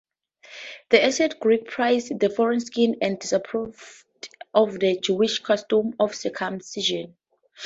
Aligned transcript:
The 0.89 0.99
ancient 1.05 1.39
Greeks 1.39 1.71
prized 1.71 2.19
the 2.19 2.31
foreskin 2.31 2.95
and 3.03 3.19
disapproved 3.19 4.29
of 4.51 4.79
the 4.79 4.99
Jewish 4.99 5.37
custom 5.37 5.93
of 5.99 6.15
circumcision. 6.15 7.15